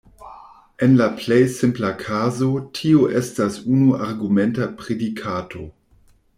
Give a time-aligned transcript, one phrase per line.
[0.85, 5.67] En la plej simpla kazo, tio estas unu-argumenta predikato.